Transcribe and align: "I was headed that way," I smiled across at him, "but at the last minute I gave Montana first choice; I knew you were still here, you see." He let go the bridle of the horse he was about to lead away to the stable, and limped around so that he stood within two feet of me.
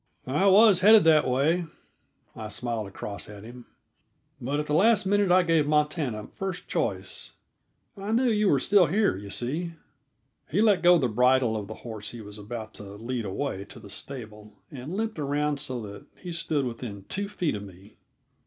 "I 0.25 0.47
was 0.47 0.79
headed 0.79 1.03
that 1.03 1.27
way," 1.27 1.65
I 2.35 2.47
smiled 2.47 2.87
across 2.87 3.29
at 3.29 3.43
him, 3.43 3.67
"but 4.41 4.59
at 4.59 4.65
the 4.65 4.73
last 4.73 5.05
minute 5.05 5.31
I 5.31 5.43
gave 5.43 5.67
Montana 5.67 6.25
first 6.33 6.67
choice; 6.67 7.33
I 7.95 8.11
knew 8.11 8.23
you 8.23 8.49
were 8.49 8.59
still 8.59 8.87
here, 8.87 9.15
you 9.15 9.29
see." 9.29 9.73
He 10.49 10.59
let 10.59 10.81
go 10.81 10.97
the 10.97 11.07
bridle 11.07 11.55
of 11.55 11.67
the 11.67 11.75
horse 11.85 12.09
he 12.09 12.21
was 12.21 12.39
about 12.39 12.73
to 12.73 12.95
lead 12.95 13.25
away 13.25 13.63
to 13.65 13.79
the 13.79 13.91
stable, 13.91 14.53
and 14.71 14.97
limped 14.97 15.19
around 15.19 15.59
so 15.59 15.79
that 15.83 16.07
he 16.17 16.31
stood 16.31 16.65
within 16.65 17.03
two 17.07 17.29
feet 17.29 17.53
of 17.53 17.61
me. 17.61 17.97